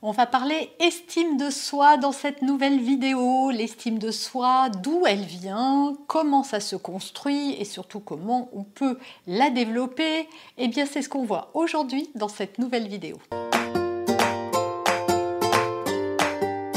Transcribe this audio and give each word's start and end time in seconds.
On 0.00 0.12
va 0.12 0.26
parler 0.26 0.70
estime 0.78 1.36
de 1.38 1.50
soi 1.50 1.96
dans 1.96 2.12
cette 2.12 2.42
nouvelle 2.42 2.78
vidéo, 2.78 3.50
l'estime 3.50 3.98
de 3.98 4.12
soi, 4.12 4.68
d'où 4.68 5.02
elle 5.04 5.24
vient, 5.24 5.96
comment 6.06 6.44
ça 6.44 6.60
se 6.60 6.76
construit 6.76 7.56
et 7.58 7.64
surtout 7.64 7.98
comment 7.98 8.48
on 8.52 8.62
peut 8.62 8.96
la 9.26 9.50
développer. 9.50 10.28
Eh 10.56 10.68
bien 10.68 10.86
c'est 10.86 11.02
ce 11.02 11.08
qu'on 11.08 11.24
voit 11.24 11.50
aujourd'hui 11.54 12.10
dans 12.14 12.28
cette 12.28 12.60
nouvelle 12.60 12.86
vidéo. 12.86 13.16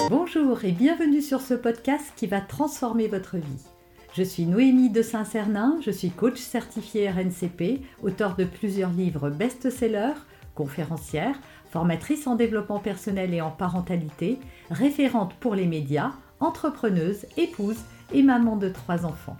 Bonjour 0.09 0.65
et 0.65 0.71
bienvenue 0.71 1.21
sur 1.21 1.41
ce 1.41 1.53
podcast 1.53 2.13
qui 2.15 2.25
va 2.25 2.41
transformer 2.41 3.07
votre 3.07 3.37
vie. 3.37 3.65
Je 4.13 4.23
suis 4.23 4.47
Noémie 4.47 4.89
de 4.89 5.03
Saint-Cernin, 5.03 5.77
je 5.81 5.91
suis 5.91 6.09
coach 6.09 6.39
certifié 6.39 7.07
RNCP, 7.11 7.81
auteur 8.01 8.35
de 8.35 8.45
plusieurs 8.45 8.89
livres 8.89 9.29
best-sellers, 9.29 10.17
conférencière, 10.61 11.39
formatrice 11.71 12.27
en 12.27 12.35
développement 12.35 12.77
personnel 12.77 13.33
et 13.33 13.41
en 13.41 13.49
parentalité, 13.49 14.37
référente 14.69 15.33
pour 15.39 15.55
les 15.55 15.65
médias, 15.65 16.11
entrepreneuse, 16.39 17.25
épouse 17.35 17.79
et 18.13 18.21
maman 18.21 18.57
de 18.57 18.69
trois 18.69 19.03
enfants. 19.03 19.37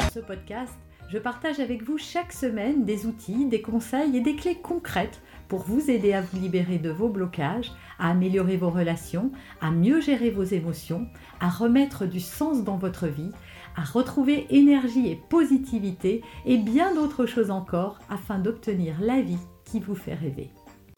Dans 0.00 0.10
ce 0.12 0.18
podcast, 0.18 0.74
je 1.08 1.18
partage 1.18 1.60
avec 1.60 1.84
vous 1.84 1.96
chaque 1.96 2.32
semaine 2.32 2.84
des 2.84 3.06
outils, 3.06 3.46
des 3.46 3.62
conseils 3.62 4.16
et 4.16 4.20
des 4.20 4.34
clés 4.34 4.58
concrètes 4.60 5.20
pour 5.46 5.62
vous 5.62 5.88
aider 5.88 6.12
à 6.12 6.20
vous 6.20 6.40
libérer 6.40 6.78
de 6.78 6.90
vos 6.90 7.08
blocages, 7.08 7.70
à 8.00 8.10
améliorer 8.10 8.56
vos 8.56 8.70
relations, 8.70 9.30
à 9.60 9.70
mieux 9.70 10.00
gérer 10.00 10.30
vos 10.30 10.42
émotions, 10.42 11.06
à 11.38 11.48
remettre 11.48 12.04
du 12.04 12.18
sens 12.18 12.64
dans 12.64 12.78
votre 12.78 13.06
vie, 13.06 13.30
à 13.76 13.82
retrouver 13.82 14.46
énergie 14.50 15.08
et 15.08 15.16
positivité 15.16 16.22
et 16.46 16.58
bien 16.58 16.94
d'autres 16.94 17.26
choses 17.26 17.50
encore 17.50 17.98
afin 18.08 18.38
d'obtenir 18.38 18.96
la 19.00 19.20
vie 19.20 19.38
qui 19.64 19.80
vous 19.80 19.94
fait 19.94 20.14
rêver. 20.14 20.50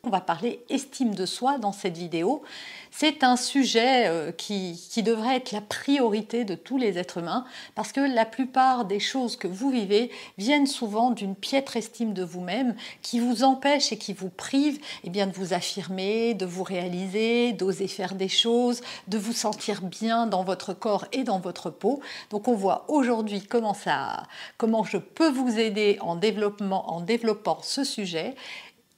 On 0.04 0.10
va 0.10 0.20
parler 0.20 0.64
estime 0.68 1.14
de 1.14 1.26
soi 1.26 1.58
dans 1.58 1.70
cette 1.70 1.96
vidéo. 1.96 2.42
C'est 2.90 3.22
un 3.22 3.36
sujet 3.36 4.08
euh, 4.08 4.32
qui, 4.32 4.76
devrait 4.96 5.36
être 5.36 5.52
la 5.52 5.60
priorité 5.60 6.44
de 6.44 6.56
tous 6.56 6.76
les 6.76 6.98
êtres 6.98 7.18
humains 7.18 7.44
parce 7.76 7.92
que 7.92 8.00
la 8.00 8.26
plupart 8.26 8.84
des 8.84 8.98
choses 8.98 9.36
que 9.36 9.46
vous 9.46 9.70
vivez 9.70 10.10
viennent 10.38 10.66
souvent 10.66 11.12
d'une 11.12 11.36
piètre 11.36 11.76
estime 11.76 12.14
de 12.14 12.24
vous-même 12.24 12.74
qui 13.00 13.20
vous 13.20 13.44
empêche 13.44 13.92
et 13.92 13.96
qui 13.96 14.12
vous 14.12 14.28
prive 14.28 14.80
eh 15.04 15.10
bien, 15.10 15.28
de 15.28 15.32
vous 15.34 15.54
affirmer, 15.54 16.34
de 16.34 16.46
vous 16.46 16.64
réaliser, 16.64 17.52
d'oser 17.52 17.86
faire 17.86 18.16
des 18.16 18.28
choses, 18.28 18.80
de 19.06 19.18
vous 19.18 19.32
sentir 19.32 19.82
bien 19.82 20.26
dans 20.26 20.42
votre 20.42 20.74
corps 20.74 21.06
et 21.12 21.22
dans 21.22 21.38
votre 21.38 21.70
peau. 21.70 22.00
Donc 22.30 22.48
on 22.48 22.54
voit 22.54 22.86
aujourd'hui 22.88 23.40
comment, 23.40 23.72
ça, 23.72 24.24
comment 24.58 24.82
je 24.82 24.98
peux 24.98 25.30
vous 25.30 25.60
aider 25.60 25.98
en, 26.00 26.16
développement, 26.16 26.92
en 26.92 27.02
développant 27.02 27.60
ce 27.62 27.84
sujet 27.84 28.34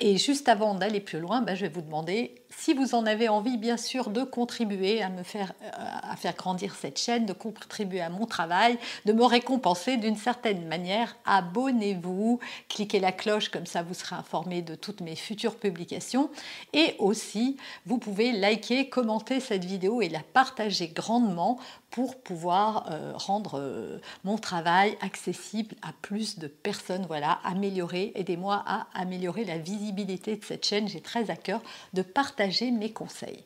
et 0.04 0.18
juste 0.18 0.50
avant 0.50 0.74
d'aller 0.74 1.00
plus 1.00 1.18
loin, 1.18 1.40
ben, 1.40 1.54
je 1.54 1.62
vais 1.62 1.70
vous 1.70 1.80
demander 1.80 2.34
si 2.56 2.74
vous 2.74 2.94
en 2.94 3.06
avez 3.06 3.28
envie, 3.28 3.56
bien 3.56 3.76
sûr, 3.76 4.10
de 4.10 4.22
contribuer 4.22 5.02
à 5.02 5.08
me 5.08 5.22
faire, 5.22 5.52
euh, 5.62 5.70
à 6.02 6.16
faire 6.16 6.34
grandir 6.34 6.74
cette 6.74 6.98
chaîne, 6.98 7.26
de 7.26 7.32
contribuer 7.32 8.00
à 8.00 8.08
mon 8.08 8.26
travail, 8.26 8.78
de 9.04 9.12
me 9.12 9.24
récompenser 9.24 9.96
d'une 9.96 10.16
certaine 10.16 10.66
manière, 10.66 11.16
abonnez-vous, 11.24 12.40
cliquez 12.68 13.00
la 13.00 13.12
cloche, 13.12 13.48
comme 13.48 13.66
ça 13.66 13.82
vous 13.82 13.94
serez 13.94 14.16
informé 14.16 14.62
de 14.62 14.74
toutes 14.74 15.00
mes 15.00 15.16
futures 15.16 15.56
publications. 15.56 16.30
Et 16.72 16.94
aussi, 16.98 17.56
vous 17.86 17.98
pouvez 17.98 18.32
liker, 18.32 18.88
commenter 18.88 19.40
cette 19.40 19.64
vidéo 19.64 20.00
et 20.00 20.08
la 20.08 20.20
partager 20.20 20.88
grandement 20.88 21.58
pour 21.90 22.16
pouvoir 22.20 22.86
euh, 22.90 23.12
rendre 23.14 23.60
euh, 23.60 24.00
mon 24.24 24.36
travail 24.36 24.98
accessible 25.00 25.76
à 25.82 25.92
plus 26.02 26.38
de 26.38 26.48
personnes. 26.48 27.04
Voilà, 27.06 27.38
améliorer, 27.44 28.10
aidez-moi 28.16 28.64
à 28.66 28.88
améliorer 28.94 29.44
la 29.44 29.58
visibilité 29.58 30.34
de 30.36 30.44
cette 30.44 30.66
chaîne. 30.66 30.88
J'ai 30.88 31.00
très 31.00 31.30
à 31.30 31.36
cœur 31.36 31.60
de 31.92 32.02
partager 32.02 32.43
mes 32.72 32.92
conseils. 32.92 33.44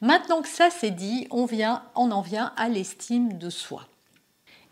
Maintenant 0.00 0.42
que 0.42 0.48
ça 0.48 0.68
c'est 0.70 0.90
dit, 0.90 1.26
on, 1.30 1.44
vient, 1.44 1.82
on 1.94 2.10
en 2.10 2.22
vient 2.22 2.52
à 2.56 2.68
l'estime 2.68 3.38
de 3.38 3.50
soi. 3.50 3.86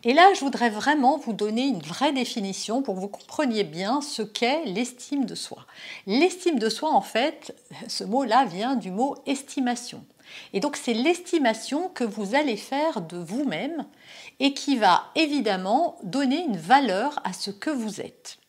Et 0.03 0.15
là, 0.15 0.33
je 0.35 0.41
voudrais 0.41 0.71
vraiment 0.71 1.19
vous 1.19 1.35
donner 1.35 1.67
une 1.67 1.83
vraie 1.83 2.13
définition 2.13 2.81
pour 2.81 2.95
que 2.95 3.01
vous 3.01 3.09
compreniez 3.09 3.65
bien 3.65 4.01
ce 4.01 4.23
qu'est 4.23 4.65
l'estime 4.65 5.27
de 5.27 5.35
soi. 5.35 5.67
L'estime 6.07 6.59
de 6.59 6.71
soi, 6.71 6.91
en 6.91 7.03
fait, 7.03 7.55
ce 7.87 8.05
mot-là 8.05 8.47
vient 8.47 8.77
du 8.77 8.91
mot 8.91 9.17
estimation. 9.27 10.03
Et 10.55 10.61
donc, 10.61 10.77
c'est 10.77 10.95
l'estimation 10.95 11.91
que 11.91 12.05
vous 12.05 12.35
allez 12.35 12.57
faire 12.57 13.03
de 13.03 13.19
vous-même 13.19 13.85
et 14.39 14.55
qui 14.55 14.79
va 14.79 15.05
évidemment 15.17 15.99
donner 16.03 16.45
une 16.45 16.57
valeur 16.57 17.21
à 17.25 17.35
ce 17.35 17.51
que 17.51 17.71
vous 17.71 18.01
êtes. 18.01 18.40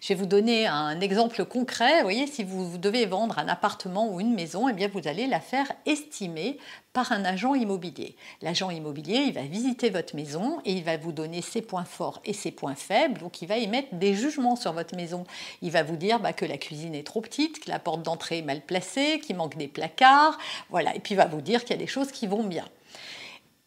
Je 0.00 0.08
vais 0.08 0.14
vous 0.14 0.24
donner 0.26 0.66
un 0.66 0.98
exemple 1.02 1.44
concret. 1.44 1.98
Vous 1.98 2.04
voyez, 2.04 2.26
si 2.26 2.42
vous 2.42 2.78
devez 2.78 3.04
vendre 3.04 3.38
un 3.38 3.48
appartement 3.48 4.10
ou 4.10 4.18
une 4.18 4.32
maison, 4.32 4.66
eh 4.66 4.72
bien 4.72 4.88
vous 4.88 5.06
allez 5.06 5.26
la 5.26 5.40
faire 5.40 5.70
estimer 5.84 6.56
par 6.94 7.12
un 7.12 7.22
agent 7.22 7.54
immobilier. 7.54 8.16
L'agent 8.40 8.70
immobilier, 8.70 9.24
il 9.26 9.34
va 9.34 9.42
visiter 9.42 9.90
votre 9.90 10.16
maison 10.16 10.58
et 10.64 10.72
il 10.72 10.84
va 10.84 10.96
vous 10.96 11.12
donner 11.12 11.42
ses 11.42 11.60
points 11.60 11.84
forts 11.84 12.22
et 12.24 12.32
ses 12.32 12.50
points 12.50 12.74
faibles. 12.74 13.20
Donc 13.20 13.42
il 13.42 13.46
va 13.46 13.58
émettre 13.58 13.94
des 13.94 14.14
jugements 14.14 14.56
sur 14.56 14.72
votre 14.72 14.96
maison. 14.96 15.24
Il 15.60 15.70
va 15.70 15.82
vous 15.82 15.96
dire 15.96 16.18
bah, 16.18 16.32
que 16.32 16.46
la 16.46 16.56
cuisine 16.56 16.94
est 16.94 17.06
trop 17.06 17.20
petite, 17.20 17.62
que 17.62 17.70
la 17.70 17.78
porte 17.78 18.00
d'entrée 18.00 18.38
est 18.38 18.42
mal 18.42 18.62
placée, 18.62 19.20
qu'il 19.20 19.36
manque 19.36 19.58
des 19.58 19.68
placards. 19.68 20.38
Voilà. 20.70 20.96
Et 20.96 21.00
puis 21.00 21.12
il 21.12 21.18
va 21.18 21.26
vous 21.26 21.42
dire 21.42 21.60
qu'il 21.60 21.72
y 21.72 21.78
a 21.78 21.82
des 21.82 21.86
choses 21.86 22.10
qui 22.10 22.26
vont 22.26 22.44
bien. 22.44 22.64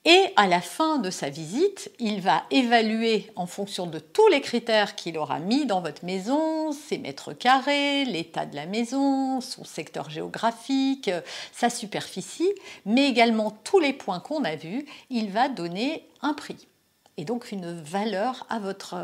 Et 0.06 0.34
à 0.36 0.48
la 0.48 0.60
fin 0.60 0.98
de 0.98 1.10
sa 1.10 1.30
visite, 1.30 1.90
il 1.98 2.20
va 2.20 2.44
évaluer 2.52 3.32
en 3.38 3.46
fonction 3.46 3.88
de 3.88 4.00
tous 4.00 4.28
les 4.28 4.42
critères 4.42 4.96
qu'il 4.96 5.18
aura 5.18 5.40
mis 5.40 5.66
dans 5.66 5.80
votre 5.80 6.04
maison, 6.04 6.74
ses 6.74 6.98
mètres 6.98 7.32
carrés, 7.32 8.04
l'état 8.04 8.46
de 8.46 8.54
la 8.54 8.66
maison, 8.66 9.40
son 9.40 9.64
secteur 9.64 10.10
géographique, 10.10 11.10
sa 11.54 11.70
superficie, 11.70 12.52
mais 12.86 13.08
également 13.08 13.52
tous 13.64 13.80
les 13.80 13.94
points 13.94 14.20
qu'on 14.20 14.44
a 14.44 14.58
vus, 14.58 14.86
il 15.10 15.32
va 15.32 15.48
donner 15.48 16.06
un 16.22 16.34
prix 16.34 16.68
et 17.16 17.24
donc 17.24 17.54
une 17.54 17.72
valeur 17.72 18.46
à 18.50 18.60
votre, 18.60 18.96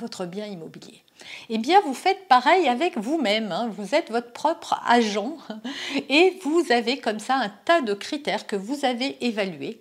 votre 0.00 0.26
bien 0.26 0.46
immobilier. 0.46 1.02
Eh 1.50 1.58
bien, 1.58 1.80
vous 1.82 1.94
faites 1.94 2.26
pareil 2.26 2.66
avec 2.66 2.98
vous-même. 2.98 3.52
Hein. 3.52 3.70
Vous 3.76 3.94
êtes 3.94 4.10
votre 4.10 4.32
propre 4.32 4.80
agent 4.88 5.36
et 6.08 6.36
vous 6.42 6.64
avez 6.70 6.98
comme 6.98 7.20
ça 7.20 7.36
un 7.36 7.52
tas 7.64 7.80
de 7.80 7.94
critères 7.94 8.48
que 8.48 8.56
vous 8.56 8.84
avez 8.84 9.24
évalués 9.24 9.80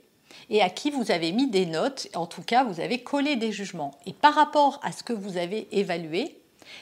et 0.50 0.62
à 0.62 0.70
qui 0.70 0.92
vous 0.92 1.12
avez 1.12 1.32
mis 1.32 1.50
des 1.50 1.66
notes, 1.66 2.08
en 2.16 2.26
tout 2.26 2.42
cas 2.42 2.64
vous 2.64 2.80
avez 2.80 3.00
collé 3.00 3.36
des 3.36 3.52
jugements. 3.52 3.92
Et 4.06 4.14
par 4.14 4.34
rapport 4.34 4.80
à 4.84 4.92
ce 4.92 5.04
que 5.04 5.14
vous 5.14 5.38
avez 5.38 5.68
évalué, 5.72 6.38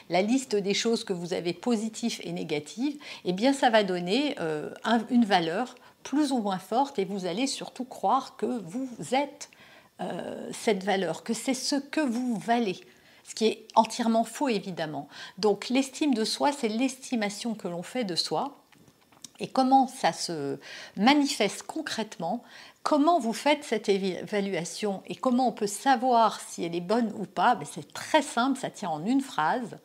la 0.08 0.22
liste 0.22 0.56
des 0.56 0.74
choses 0.74 1.04
que 1.04 1.12
vous 1.12 1.32
avez 1.32 1.52
positives 1.52 2.20
et 2.22 2.32
négatives, 2.32 2.98
eh 3.24 3.32
bien 3.32 3.52
ça 3.52 3.70
va 3.70 3.82
donner 3.82 4.36
euh, 4.40 4.70
une 5.10 5.24
valeur 5.24 5.74
plus 6.02 6.32
ou 6.32 6.38
moins 6.38 6.58
forte 6.58 6.98
et 6.98 7.04
vous 7.04 7.26
allez 7.26 7.46
surtout 7.46 7.84
croire 7.84 8.36
que 8.36 8.46
vous 8.46 8.88
êtes 9.12 9.50
euh, 10.00 10.48
cette 10.52 10.82
valeur, 10.84 11.22
que 11.22 11.34
c'est 11.34 11.54
ce 11.54 11.76
que 11.76 12.00
vous 12.00 12.36
valez. 12.38 12.80
Ce 13.24 13.34
qui 13.34 13.46
est 13.46 13.66
entièrement 13.74 14.24
faux 14.24 14.48
évidemment. 14.48 15.08
Donc 15.38 15.68
l'estime 15.68 16.14
de 16.14 16.24
soi, 16.24 16.52
c'est 16.52 16.68
l'estimation 16.68 17.54
que 17.54 17.68
l'on 17.68 17.82
fait 17.82 18.04
de 18.04 18.16
soi. 18.16 18.59
Et 19.40 19.48
comment 19.48 19.88
ça 19.88 20.12
se 20.12 20.58
manifeste 20.96 21.62
concrètement? 21.62 22.42
Comment 22.82 23.18
vous 23.18 23.32
faites 23.32 23.64
cette 23.64 23.88
évaluation? 23.88 25.02
Et 25.06 25.14
comment 25.14 25.48
on 25.48 25.52
peut 25.52 25.66
savoir 25.66 26.40
si 26.40 26.64
elle 26.64 26.74
est 26.74 26.80
bonne 26.80 27.12
ou 27.18 27.24
pas? 27.24 27.54
Ben, 27.54 27.66
C'est 27.70 27.92
très 27.92 28.22
simple, 28.22 28.58
ça 28.58 28.70
tient 28.70 28.90
en 28.90 29.04
une 29.04 29.20
phrase. 29.20 29.78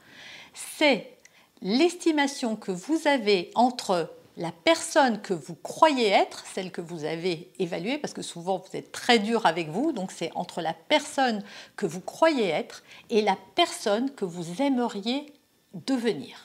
C'est 0.54 1.18
l'estimation 1.62 2.56
que 2.56 2.72
vous 2.72 3.08
avez 3.08 3.52
entre 3.56 4.12
la 4.38 4.52
personne 4.52 5.22
que 5.22 5.34
vous 5.34 5.56
croyez 5.56 6.10
être, 6.10 6.46
celle 6.54 6.72
que 6.72 6.82
vous 6.82 7.06
avez 7.06 7.52
évaluée, 7.60 7.98
parce 7.98 8.14
que 8.14 8.22
souvent 8.22 8.58
vous 8.58 8.76
êtes 8.76 8.92
très 8.92 9.20
dur 9.20 9.46
avec 9.46 9.70
vous, 9.70 9.94
donc 9.94 10.12
c'est 10.12 10.32
entre 10.36 10.62
la 10.62 10.74
personne 10.74 11.42
que 11.78 11.86
vous 11.86 12.02
croyez 12.02 12.50
être 12.50 12.84
et 13.10 13.22
la 13.22 13.38
personne 13.56 14.14
que 14.14 14.26
vous 14.26 14.62
aimeriez 14.62 15.34
devenir. 15.74 16.45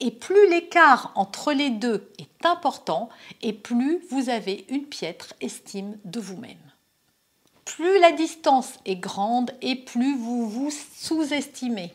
Et 0.00 0.10
plus 0.10 0.48
l'écart 0.50 1.12
entre 1.14 1.52
les 1.52 1.70
deux 1.70 2.10
est 2.18 2.46
important, 2.46 3.08
et 3.42 3.52
plus 3.52 4.00
vous 4.10 4.28
avez 4.28 4.66
une 4.68 4.84
piètre 4.84 5.34
estime 5.40 5.98
de 6.04 6.20
vous-même. 6.20 6.56
Plus 7.64 7.98
la 8.00 8.12
distance 8.12 8.74
est 8.84 8.96
grande, 8.96 9.50
et 9.62 9.74
plus 9.76 10.16
vous 10.16 10.48
vous 10.48 10.70
sous-estimez. 10.70 11.94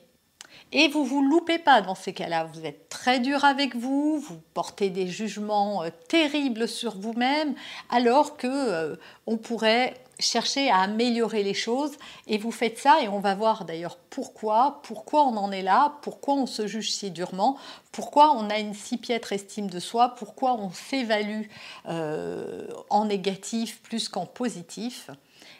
Et 0.74 0.88
vous 0.88 1.03
vous 1.03 1.21
loupez 1.21 1.59
pas 1.59 1.81
dans 1.81 1.95
ces 1.95 2.13
cas-là. 2.13 2.45
Vous 2.45 2.65
êtes 2.65 2.88
très 2.88 3.19
dur 3.19 3.44
avec 3.44 3.75
vous, 3.75 4.19
vous 4.19 4.39
portez 4.54 4.89
des 4.89 5.07
jugements 5.07 5.83
euh, 5.83 5.89
terribles 6.07 6.68
sur 6.68 6.97
vous-même, 6.97 7.56
alors 7.89 8.38
que 8.38 8.47
euh, 8.47 8.95
on 9.27 9.38
pourrait 9.38 9.95
chercher 10.21 10.69
à 10.69 10.79
améliorer 10.79 11.44
les 11.44 11.53
choses 11.53 11.91
et 12.27 12.38
vous 12.38 12.51
faites 12.51 12.77
ça 12.77 13.01
et 13.01 13.07
on 13.07 13.19
va 13.19 13.35
voir 13.35 13.65
d'ailleurs 13.65 13.97
pourquoi, 14.09 14.81
pourquoi 14.83 15.23
on 15.25 15.35
en 15.38 15.51
est 15.51 15.62
là, 15.62 15.95
pourquoi 16.01 16.35
on 16.35 16.45
se 16.45 16.68
juge 16.68 16.91
si 16.91 17.12
durement, 17.12 17.57
pourquoi 17.91 18.31
on 18.31 18.50
a 18.50 18.59
une 18.59 18.73
si 18.73 18.97
piètre 18.97 19.33
estime 19.33 19.69
de 19.69 19.79
soi, 19.79 20.09
pourquoi 20.09 20.53
on 20.53 20.71
s'évalue 20.71 21.47
euh, 21.88 22.68
en 22.89 23.06
négatif 23.06 23.81
plus 23.81 24.07
qu'en 24.09 24.25
positif. 24.25 25.09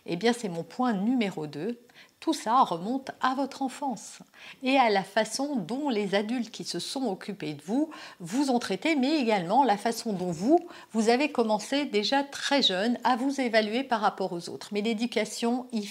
Eh 0.06 0.16
bien 0.16 0.34
c'est 0.34 0.50
mon 0.50 0.64
point 0.64 0.94
numéro 0.94 1.48
2. 1.48 1.78
Tout 2.22 2.34
ça 2.34 2.62
remonte 2.62 3.10
à 3.20 3.34
votre 3.34 3.64
enfance 3.64 4.20
et 4.62 4.78
à 4.78 4.92
la 4.92 5.04
façon 5.04 5.56
dont 5.56 5.90
les 5.90 6.14
adultes 6.14 6.52
qui 6.52 6.64
se 6.64 6.78
sont 6.78 7.06
occupés 7.08 7.56
de 7.56 7.64
vous 7.64 7.90
vous 8.20 8.52
ont 8.52 8.60
traité, 8.60 8.96
mais 8.96 9.20
également 9.20 9.64
la 9.64 9.76
façon 9.76 10.14
dont 10.14 10.32
vous, 10.32 10.60
vous 10.94 11.10
avez 11.10 11.32
commencé 11.32 11.86
déjà 11.86 12.24
très 12.24 12.62
jeune 12.62 13.00
à 13.04 13.16
vous 13.16 13.42
évaluer 13.42 13.84
par 13.84 14.02
rapport 14.02 14.34
aux 14.34 14.50
autres. 14.50 14.70
Mais 14.72 14.82
l'éducation 14.82 15.66
y, 15.72 15.90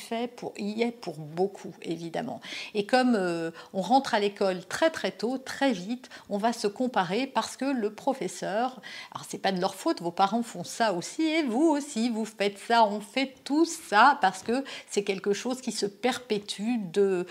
y 0.59 0.83
est 0.83 0.93
pour 0.93 1.17
beaucoup, 1.19 1.75
évidemment. 1.83 2.41
Et 2.75 2.87
comme 2.87 3.17
euh, 3.17 3.51
on 3.73 3.83
rentre 3.83 4.15
à 4.15 4.21
l'école 4.21 4.65
très 4.65 4.91
très 4.91 5.11
tôt, 5.11 5.37
très 5.37 5.73
vite, 5.73 6.11
on 6.29 6.39
va 6.39 6.53
se 6.53 6.69
comparer 6.69 7.27
parce 7.27 7.57
que 7.57 7.65
le 7.65 7.93
professeur, 7.93 8.81
alors 9.11 9.27
c'est 9.29 9.39
pas 9.39 9.51
de 9.51 9.61
leur 9.61 9.75
faute, 9.75 10.01
vos 10.01 10.13
parents 10.13 10.45
font 10.45 10.65
ça 10.65 10.93
aussi, 10.93 11.23
et 11.23 11.43
vous 11.43 11.65
aussi, 11.65 12.09
vous 12.09 12.25
faites 12.25 12.59
ça, 12.59 12.85
on 12.85 13.01
fait 13.01 13.35
tout 13.43 13.65
ça 13.65 14.17
parce 14.21 14.45
que 14.45 14.65
c'est 14.89 15.03
quelque 15.03 15.33
chose 15.33 15.61
qui 15.61 15.73
se 15.73 15.87
perd 15.87 16.20
perpétue 16.21 16.79
de, 16.93 17.27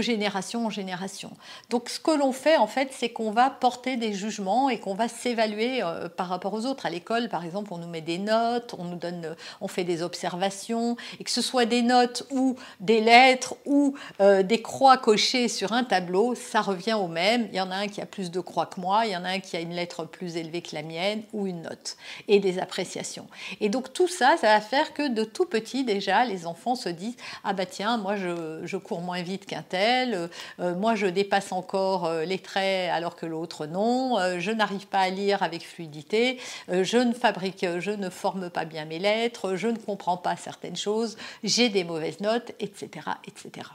génération 0.00 0.66
en 0.66 0.70
génération. 0.70 1.30
Donc 1.70 1.88
ce 1.88 2.00
que 2.00 2.10
l'on 2.10 2.32
fait 2.32 2.56
en 2.56 2.66
fait, 2.66 2.88
c'est 2.92 3.10
qu'on 3.10 3.30
va 3.30 3.50
porter 3.50 3.96
des 3.96 4.12
jugements 4.12 4.68
et 4.68 4.78
qu'on 4.78 4.94
va 4.94 5.08
s'évaluer 5.08 5.82
euh, 5.82 6.08
par 6.08 6.28
rapport 6.28 6.54
aux 6.54 6.66
autres. 6.66 6.86
À 6.86 6.90
l'école, 6.90 7.28
par 7.28 7.44
exemple, 7.44 7.72
on 7.72 7.78
nous 7.78 7.88
met 7.88 8.00
des 8.00 8.18
notes, 8.18 8.74
on 8.78 8.84
nous 8.84 8.96
donne, 8.96 9.36
on 9.60 9.68
fait 9.68 9.84
des 9.84 10.02
observations, 10.02 10.96
et 11.20 11.24
que 11.24 11.30
ce 11.30 11.42
soit 11.42 11.66
des 11.66 11.82
notes 11.82 12.26
ou 12.30 12.56
des 12.80 13.00
lettres 13.00 13.54
ou 13.64 13.94
euh, 14.20 14.42
des 14.42 14.62
croix 14.62 14.96
cochées 14.96 15.48
sur 15.48 15.72
un 15.72 15.84
tableau, 15.84 16.34
ça 16.34 16.60
revient 16.60 16.94
au 16.94 17.08
même. 17.08 17.48
Il 17.52 17.56
y 17.56 17.60
en 17.60 17.70
a 17.70 17.76
un 17.76 17.88
qui 17.88 18.00
a 18.00 18.06
plus 18.06 18.30
de 18.30 18.40
croix 18.40 18.66
que 18.66 18.80
moi, 18.80 19.06
il 19.06 19.12
y 19.12 19.16
en 19.16 19.24
a 19.24 19.28
un 19.28 19.40
qui 19.40 19.56
a 19.56 19.60
une 19.60 19.74
lettre 19.74 20.04
plus 20.04 20.36
élevée 20.36 20.62
que 20.62 20.74
la 20.74 20.82
mienne 20.82 21.22
ou 21.32 21.46
une 21.46 21.62
note 21.62 21.96
et 22.28 22.40
des 22.40 22.58
appréciations. 22.58 23.26
Et 23.60 23.68
donc 23.68 23.92
tout 23.92 24.08
ça, 24.08 24.36
ça 24.40 24.48
va 24.48 24.60
faire 24.60 24.94
que 24.94 25.08
de 25.08 25.24
tout 25.24 25.46
petit 25.46 25.84
déjà, 25.84 26.24
les 26.24 26.46
enfants 26.46 26.74
se 26.74 26.88
disent 26.88 27.16
ah 27.44 27.52
bah 27.52 27.66
tiens, 27.66 27.98
moi 27.98 28.16
je 28.16 28.28
je, 28.64 28.76
cours 28.76 29.00
moins 29.00 29.22
vite 29.22 29.46
qu'un 29.46 29.62
tel, 29.62 30.28
euh, 30.60 30.74
moi 30.74 30.94
je 30.94 31.06
dépasse 31.06 31.52
encore 31.52 32.06
euh, 32.06 32.24
les 32.24 32.38
traits 32.38 32.90
alors 32.90 33.16
que 33.16 33.26
l'autre 33.26 33.66
non, 33.66 34.18
euh, 34.18 34.38
je 34.38 34.50
n'arrive 34.50 34.86
pas 34.86 35.00
à 35.00 35.10
lire 35.10 35.42
avec 35.42 35.66
fluidité, 35.66 36.38
je 36.68 36.98
ne 36.98 37.12
fabrique, 37.12 37.66
je 37.78 37.90
ne 37.90 38.10
forme 38.10 38.50
pas 38.50 38.64
bien 38.64 38.84
mes 38.84 38.98
lettres, 38.98 39.56
je 39.56 39.68
ne 39.68 39.78
comprends 39.78 40.16
pas 40.16 40.36
certaines 40.36 40.76
choses, 40.76 41.16
j'ai 41.44 41.68
des 41.68 41.84
mauvaises 41.84 42.20
notes, 42.20 42.52
etc. 42.60 43.06
etc. 43.26 43.68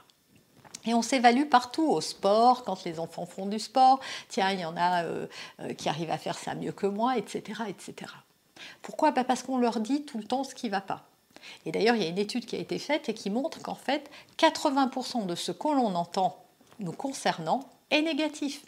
Et 0.86 0.94
on 0.94 1.02
s'évalue 1.02 1.50
partout, 1.50 1.90
au 1.90 2.00
sport, 2.00 2.64
quand 2.64 2.86
les 2.86 3.00
enfants 3.00 3.26
font 3.26 3.46
du 3.46 3.60
sport. 3.60 4.00
Tiens, 4.30 4.52
il 4.52 4.62
y 4.62 4.66
en 4.66 4.78
a 4.78 5.04
qui 5.78 5.90
arrivent 5.90 6.12
à 6.12 6.18
faire 6.18 6.38
ça 6.38 6.56
mieux 6.56 6.72
que 6.72 6.88
moi, 6.88 7.18
etc. 7.18 7.64
etc. 7.68 8.14
Pourquoi? 8.82 9.12
Bah, 9.12 9.26
Parce 9.26 9.44
qu'on 9.44 9.58
leur 9.58 9.82
dit 9.82 10.06
tout 10.06 10.18
le 10.18 10.24
temps 10.24 10.46
ce 10.46 10.56
qui 10.56 10.68
ne 10.68 10.72
va 10.72 10.82
pas. 10.82 11.04
Et 11.66 11.72
d'ailleurs, 11.72 11.96
il 11.96 12.04
y 12.04 12.06
a 12.06 12.10
une 12.10 12.18
étude 12.18 12.46
qui 12.46 12.56
a 12.56 12.60
été 12.60 12.80
faite 12.80 13.10
et 13.10 13.14
qui 13.14 13.30
montre 13.30 13.62
qu'en 13.62 13.76
fait, 13.76 14.10
80% 14.38 15.26
de 15.26 15.36
ce 15.36 15.52
que 15.52 15.68
l'on 15.68 15.96
entend 15.96 16.44
nous 16.80 16.92
concernant 16.92 17.68
est 17.92 18.02
négatif, 18.02 18.64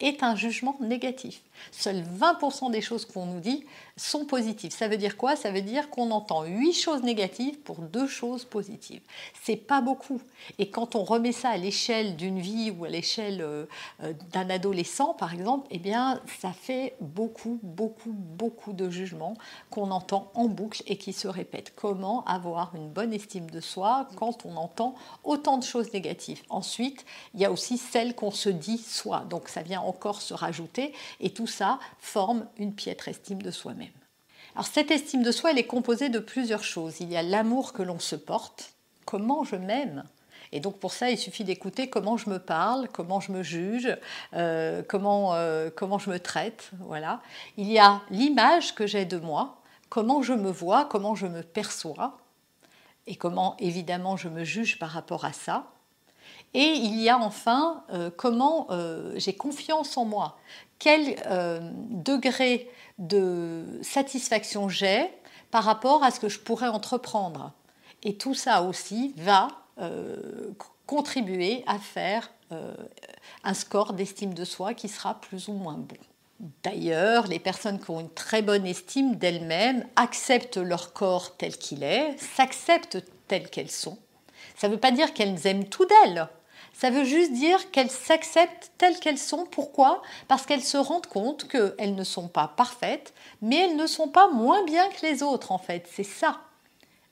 est 0.00 0.22
un 0.22 0.34
jugement 0.34 0.76
négatif. 0.80 1.42
Seuls 1.72 2.02
20% 2.02 2.70
des 2.70 2.80
choses 2.80 3.04
qu'on 3.04 3.26
nous 3.26 3.40
dit 3.40 3.64
sont 4.00 4.24
positives. 4.24 4.72
Ça 4.72 4.88
veut 4.88 4.96
dire 4.96 5.16
quoi? 5.16 5.36
Ça 5.36 5.50
veut 5.50 5.60
dire 5.60 5.90
qu'on 5.90 6.10
entend 6.10 6.44
8 6.44 6.72
choses 6.72 7.02
négatives 7.02 7.58
pour 7.60 7.80
2 7.80 8.06
choses 8.06 8.44
positives. 8.44 9.02
C'est 9.42 9.56
pas 9.56 9.80
beaucoup. 9.80 10.20
Et 10.58 10.70
quand 10.70 10.94
on 10.94 11.04
remet 11.04 11.32
ça 11.32 11.50
à 11.50 11.56
l'échelle 11.56 12.16
d'une 12.16 12.40
vie 12.40 12.70
ou 12.70 12.84
à 12.84 12.88
l'échelle 12.88 13.42
euh, 13.42 13.66
euh, 14.02 14.12
d'un 14.32 14.48
adolescent, 14.48 15.14
par 15.14 15.34
exemple, 15.34 15.66
eh 15.70 15.78
bien, 15.78 16.20
ça 16.40 16.52
fait 16.52 16.96
beaucoup, 17.00 17.60
beaucoup, 17.62 18.12
beaucoup 18.12 18.72
de 18.72 18.88
jugements 18.88 19.34
qu'on 19.70 19.90
entend 19.90 20.30
en 20.34 20.46
boucle 20.46 20.82
et 20.86 20.96
qui 20.96 21.12
se 21.12 21.28
répètent. 21.28 21.74
Comment 21.76 22.24
avoir 22.24 22.74
une 22.74 22.88
bonne 22.88 23.12
estime 23.12 23.50
de 23.50 23.60
soi 23.60 24.08
quand 24.16 24.46
on 24.46 24.56
entend 24.56 24.94
autant 25.24 25.58
de 25.58 25.64
choses 25.64 25.92
négatives? 25.92 26.42
Ensuite, 26.48 27.04
il 27.34 27.40
y 27.40 27.44
a 27.44 27.52
aussi 27.52 27.76
celles 27.76 28.14
qu'on 28.14 28.30
se 28.30 28.48
dit 28.48 28.78
soi. 28.78 29.20
Donc 29.28 29.48
ça 29.48 29.62
vient 29.62 29.80
encore 29.80 30.22
se 30.22 30.32
rajouter 30.32 30.94
et 31.20 31.30
tout 31.30 31.46
ça 31.46 31.78
forme 31.98 32.46
une 32.58 32.74
piètre 32.74 33.08
estime 33.08 33.42
de 33.42 33.50
soi-même. 33.50 33.89
Alors 34.54 34.66
cette 34.66 34.90
estime 34.90 35.22
de 35.22 35.32
soi, 35.32 35.52
elle 35.52 35.58
est 35.58 35.66
composée 35.66 36.08
de 36.08 36.18
plusieurs 36.18 36.64
choses. 36.64 37.00
Il 37.00 37.10
y 37.10 37.16
a 37.16 37.22
l'amour 37.22 37.72
que 37.72 37.82
l'on 37.82 37.98
se 37.98 38.16
porte, 38.16 38.72
comment 39.04 39.44
je 39.44 39.56
m'aime. 39.56 40.04
Et 40.52 40.60
donc 40.60 40.78
pour 40.78 40.92
ça, 40.92 41.10
il 41.10 41.18
suffit 41.18 41.44
d'écouter 41.44 41.88
comment 41.88 42.16
je 42.16 42.28
me 42.28 42.38
parle, 42.38 42.88
comment 42.88 43.20
je 43.20 43.30
me 43.30 43.42
juge, 43.42 43.96
euh, 44.34 44.82
comment, 44.86 45.34
euh, 45.34 45.70
comment 45.74 45.98
je 45.98 46.10
me 46.10 46.18
traite. 46.18 46.70
Voilà. 46.80 47.20
Il 47.56 47.70
y 47.70 47.78
a 47.78 48.02
l'image 48.10 48.74
que 48.74 48.86
j'ai 48.86 49.04
de 49.04 49.18
moi, 49.18 49.60
comment 49.88 50.22
je 50.22 50.32
me 50.32 50.50
vois, 50.50 50.86
comment 50.86 51.14
je 51.14 51.26
me 51.26 51.42
perçois, 51.42 52.18
et 53.06 53.16
comment 53.16 53.56
évidemment 53.58 54.16
je 54.16 54.28
me 54.28 54.44
juge 54.44 54.78
par 54.78 54.90
rapport 54.90 55.24
à 55.24 55.32
ça. 55.32 55.70
Et 56.52 56.72
il 56.72 57.00
y 57.00 57.08
a 57.08 57.18
enfin 57.18 57.84
euh, 57.92 58.10
comment 58.14 58.68
j'ai 59.16 59.34
confiance 59.34 59.96
en 59.96 60.04
moi, 60.04 60.38
quel 60.78 61.16
degré 61.90 62.68
de 62.98 63.64
satisfaction 63.82 64.68
j'ai 64.68 65.10
par 65.50 65.64
rapport 65.64 66.04
à 66.04 66.10
ce 66.10 66.20
que 66.20 66.28
je 66.28 66.38
pourrais 66.38 66.68
entreprendre. 66.68 67.52
Et 68.02 68.16
tout 68.16 68.34
ça 68.34 68.62
aussi 68.62 69.12
va 69.16 69.48
euh, 69.80 70.50
contribuer 70.86 71.64
à 71.66 71.78
faire 71.78 72.30
euh, 72.52 72.74
un 73.44 73.54
score 73.54 73.92
d'estime 73.92 74.34
de 74.34 74.44
soi 74.44 74.74
qui 74.74 74.88
sera 74.88 75.20
plus 75.20 75.48
ou 75.48 75.52
moins 75.52 75.74
bon. 75.74 75.96
D'ailleurs, 76.62 77.26
les 77.26 77.38
personnes 77.38 77.78
qui 77.78 77.90
ont 77.90 78.00
une 78.00 78.10
très 78.10 78.40
bonne 78.40 78.66
estime 78.66 79.16
d'elles-mêmes 79.16 79.86
acceptent 79.96 80.56
leur 80.56 80.94
corps 80.94 81.36
tel 81.36 81.56
qu'il 81.58 81.82
est, 81.82 82.16
s'acceptent 82.18 83.04
telles 83.28 83.50
qu'elles 83.50 83.70
sont. 83.70 83.98
Ça 84.56 84.68
ne 84.68 84.74
veut 84.74 84.80
pas 84.80 84.90
dire 84.90 85.12
qu'elles 85.12 85.46
aiment 85.46 85.68
tout 85.68 85.84
d'elles, 85.84 86.28
ça 86.72 86.90
veut 86.90 87.04
juste 87.04 87.32
dire 87.32 87.70
qu'elles 87.70 87.90
s'acceptent 87.90 88.72
telles 88.78 88.98
qu'elles 88.98 89.18
sont. 89.18 89.46
Pourquoi? 89.46 90.02
Parce 90.28 90.46
qu'elles 90.46 90.64
se 90.64 90.76
rendent 90.76 91.06
compte 91.06 91.48
qu'elles 91.48 91.94
ne 91.94 92.04
sont 92.04 92.28
pas 92.28 92.48
parfaites, 92.48 93.12
mais 93.42 93.56
elles 93.56 93.76
ne 93.76 93.86
sont 93.86 94.08
pas 94.08 94.28
moins 94.28 94.64
bien 94.64 94.88
que 94.88 95.06
les 95.06 95.22
autres 95.22 95.52
en 95.52 95.58
fait. 95.58 95.88
C'est 95.92 96.04
ça 96.04 96.40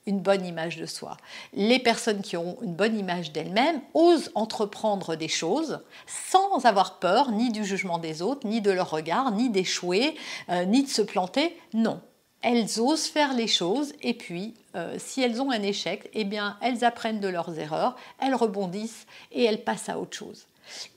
une 0.09 0.19
bonne 0.19 0.45
image 0.45 0.77
de 0.77 0.87
soi. 0.87 1.17
Les 1.53 1.77
personnes 1.77 2.21
qui 2.21 2.35
ont 2.35 2.57
une 2.63 2.73
bonne 2.73 2.97
image 2.97 3.31
d'elles-mêmes 3.31 3.79
osent 3.93 4.31
entreprendre 4.33 5.15
des 5.15 5.27
choses 5.27 5.81
sans 6.07 6.65
avoir 6.65 6.97
peur 6.97 7.31
ni 7.31 7.51
du 7.51 7.63
jugement 7.63 7.99
des 7.99 8.23
autres, 8.23 8.47
ni 8.47 8.59
de 8.59 8.71
leur 8.71 8.89
regard, 8.89 9.31
ni 9.31 9.49
d'échouer, 9.49 10.15
euh, 10.49 10.65
ni 10.65 10.83
de 10.83 10.89
se 10.89 11.03
planter. 11.03 11.55
Non, 11.73 12.01
elles 12.41 12.79
osent 12.79 13.07
faire 13.07 13.33
les 13.33 13.47
choses 13.47 13.93
et 14.01 14.13
puis 14.13 14.53
euh, 14.75 14.95
si 14.97 15.21
elles 15.21 15.41
ont 15.41 15.51
un 15.51 15.61
échec, 15.61 16.09
eh 16.13 16.23
bien 16.23 16.57
elles 16.61 16.83
apprennent 16.85 17.19
de 17.19 17.27
leurs 17.27 17.57
erreurs, 17.59 17.95
elles 18.19 18.35
rebondissent 18.35 19.07
et 19.31 19.43
elles 19.43 19.63
passent 19.63 19.89
à 19.89 19.99
autre 19.99 20.15
chose. 20.15 20.45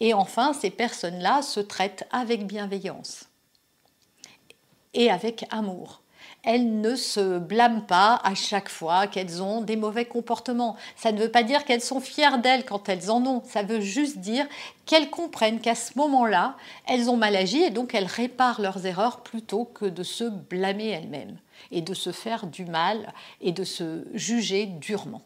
Et 0.01 0.15
enfin, 0.15 0.53
ces 0.53 0.71
personnes-là 0.71 1.43
se 1.43 1.61
traitent 1.61 2.07
avec 2.13 2.47
bienveillance 2.47 3.25
et 4.95 5.11
avec 5.11 5.47
amour 5.51 6.02
elles 6.45 6.81
ne 6.81 6.97
se 6.97 7.39
blâment 7.39 7.83
pas 7.83 8.21
à 8.25 8.35
chaque 8.35 8.69
fois 8.69 9.07
qu'elles 9.07 9.43
ont 9.43 9.61
des 9.61 9.77
mauvais 9.77 10.07
comportements. 10.07 10.77
Ça 10.97 11.13
ne 11.13 11.21
veut 11.21 11.31
pas 11.31 11.45
dire 11.45 11.65
qu'elles 11.65 11.83
sont 11.83 12.01
fières 12.01 12.39
d'elles 12.39 12.65
quand 12.65 12.89
elles 12.89 13.11
en 13.11 13.25
ont. 13.27 13.43
Ça 13.45 13.63
veut 13.63 13.81
juste 13.81 14.19
dire 14.19 14.47
qu'elles 14.85 15.11
comprennent 15.11 15.61
qu'à 15.61 15.77
ce 15.77 15.93
moment-là, 15.97 16.57
elles 16.87 17.09
ont 17.09 17.17
mal 17.17 17.37
agi 17.37 17.63
et 17.63 17.71
donc 17.71 17.95
elles 17.95 18.07
réparent 18.07 18.61
leurs 18.61 18.87
erreurs 18.87 19.21
plutôt 19.21 19.65
que 19.65 19.85
de 19.85 20.03
se 20.03 20.25
blâmer 20.25 20.89
elles-mêmes 20.89 21.39
et 21.71 21.81
de 21.81 21.95
se 21.95 22.11
faire 22.11 22.47
du 22.47 22.65
mal 22.65 23.13
et 23.41 23.53
de 23.53 23.63
se 23.63 24.05
juger 24.13 24.67
durement. 24.67 25.23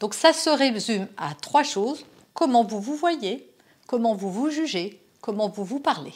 Donc 0.00 0.14
ça 0.14 0.32
se 0.32 0.48
résume 0.48 1.06
à 1.18 1.34
trois 1.34 1.64
choses. 1.64 2.06
Comment 2.32 2.64
vous 2.64 2.80
vous 2.80 2.96
voyez, 2.96 3.52
comment 3.86 4.14
vous 4.14 4.30
vous 4.30 4.48
jugez, 4.48 5.02
comment 5.20 5.50
vous 5.50 5.64
vous 5.64 5.80
parlez? 5.80 6.14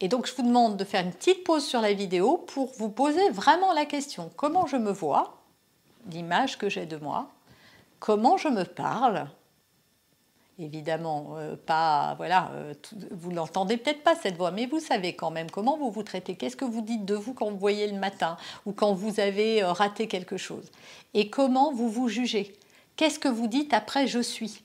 Et 0.00 0.08
donc 0.08 0.26
je 0.26 0.34
vous 0.34 0.42
demande 0.42 0.76
de 0.76 0.84
faire 0.84 1.04
une 1.04 1.12
petite 1.12 1.44
pause 1.44 1.64
sur 1.64 1.80
la 1.80 1.92
vidéo 1.92 2.36
pour 2.36 2.72
vous 2.78 2.90
poser 2.90 3.30
vraiment 3.30 3.72
la 3.72 3.86
question. 3.86 4.30
Comment 4.36 4.66
je 4.66 4.76
me 4.76 4.90
vois, 4.90 5.38
l'image 6.10 6.58
que 6.58 6.68
j'ai 6.68 6.86
de 6.86 6.96
moi, 6.96 7.30
comment 8.00 8.36
je 8.36 8.48
me 8.48 8.64
parle? 8.64 9.28
Évidemment, 10.58 11.34
euh, 11.36 11.56
pas, 11.56 12.14
voilà, 12.16 12.50
euh, 12.52 12.74
vous 13.10 13.30
l'entendez 13.30 13.76
peut-être 13.76 14.04
pas 14.04 14.14
cette 14.14 14.36
voix, 14.36 14.52
mais 14.52 14.66
vous 14.66 14.78
savez 14.78 15.16
quand 15.16 15.32
même 15.32 15.50
comment 15.50 15.76
vous 15.76 15.90
vous 15.90 16.04
traitez, 16.04 16.36
qu'est-ce 16.36 16.56
que 16.56 16.64
vous 16.64 16.80
dites 16.80 17.04
de 17.04 17.14
vous 17.14 17.34
quand 17.34 17.50
vous 17.50 17.58
voyez 17.58 17.90
le 17.90 17.98
matin 17.98 18.36
ou 18.64 18.72
quand 18.72 18.94
vous 18.94 19.18
avez 19.18 19.64
euh, 19.64 19.72
raté 19.72 20.06
quelque 20.06 20.36
chose, 20.36 20.70
et 21.12 21.28
comment 21.28 21.72
vous 21.72 21.88
vous 21.88 22.08
jugez? 22.08 22.56
Qu'est-ce 22.94 23.18
que 23.18 23.28
vous 23.28 23.48
dites 23.48 23.74
après 23.74 24.06
je 24.06 24.20
suis? 24.20 24.62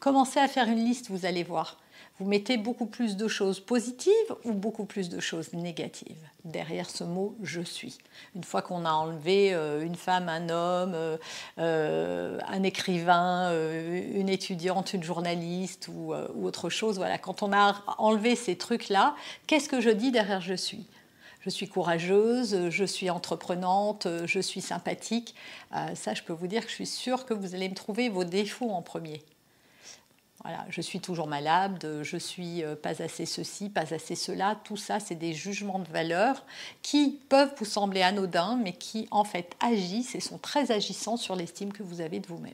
Commencez 0.00 0.38
à 0.38 0.48
faire 0.48 0.68
une 0.68 0.82
liste, 0.82 1.10
vous 1.10 1.26
allez 1.26 1.42
voir 1.42 1.78
vous 2.18 2.26
mettez 2.26 2.56
beaucoup 2.56 2.86
plus 2.86 3.16
de 3.16 3.26
choses 3.26 3.60
positives 3.60 4.12
ou 4.44 4.52
beaucoup 4.52 4.84
plus 4.84 5.08
de 5.08 5.20
choses 5.20 5.52
négatives 5.52 6.16
derrière 6.44 6.90
ce 6.90 7.04
mot 7.04 7.36
je 7.42 7.60
suis. 7.60 7.98
Une 8.36 8.44
fois 8.44 8.62
qu'on 8.62 8.84
a 8.84 8.92
enlevé 8.92 9.54
euh, 9.54 9.84
une 9.84 9.96
femme, 9.96 10.28
un 10.28 10.48
homme, 10.48 10.92
euh, 10.94 11.16
euh, 11.58 12.38
un 12.46 12.62
écrivain, 12.62 13.52
une 13.52 14.28
étudiante, 14.28 14.94
une 14.94 15.02
journaliste 15.02 15.88
ou, 15.88 16.14
autre 16.14 16.70
chose, 16.70 16.96
voilà, 16.96 17.18
quand 17.18 17.42
on 17.42 17.52
a 17.52 17.82
enlevé 17.98 18.36
ces 18.36 18.56
trucs-là, 18.56 19.14
qu'est-ce 19.46 19.68
que 19.68 19.80
je 19.80 19.90
dis 19.90 20.10
derrière 20.10 20.40
je 20.40 20.54
suis 20.54 20.86
je 21.40 21.50
suis 21.50 21.68
courageuse, 21.68 22.70
je 22.70 22.84
suis 22.86 23.10
entreprenante, 23.10 24.08
je 24.24 24.40
suis 24.40 24.62
sympathique. 24.62 25.34
Ça, 25.94 26.14
je 26.14 26.22
peux 26.22 26.32
vous 26.32 26.46
dire 26.46 26.62
que 26.62 26.70
je 26.70 26.74
suis 26.74 26.86
sûre 26.86 27.26
que 27.26 27.34
vous 27.34 27.54
allez 27.54 27.68
me 27.68 27.74
trouver 27.74 28.08
vos 28.08 28.24
défauts 28.24 28.70
en 28.70 28.80
premier. 28.80 29.22
Voilà, 30.44 30.66
je 30.68 30.82
suis 30.82 31.00
toujours 31.00 31.26
malade, 31.26 32.00
je 32.02 32.16
suis 32.18 32.62
euh, 32.62 32.76
pas 32.76 33.02
assez 33.02 33.24
ceci, 33.24 33.70
pas 33.70 33.94
assez 33.94 34.14
cela. 34.14 34.60
Tout 34.62 34.76
ça, 34.76 35.00
c'est 35.00 35.14
des 35.14 35.32
jugements 35.32 35.78
de 35.78 35.88
valeur 35.88 36.44
qui 36.82 37.18
peuvent 37.30 37.54
vous 37.56 37.64
sembler 37.64 38.02
anodins, 38.02 38.58
mais 38.62 38.74
qui 38.74 39.08
en 39.10 39.24
fait 39.24 39.56
agissent 39.60 40.14
et 40.14 40.20
sont 40.20 40.36
très 40.36 40.70
agissants 40.70 41.16
sur 41.16 41.34
l'estime 41.34 41.72
que 41.72 41.82
vous 41.82 42.02
avez 42.02 42.20
de 42.20 42.26
vous-même 42.26 42.52